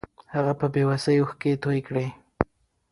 [0.33, 2.07] هغه په بې وسۍ اوښکې توې کړې.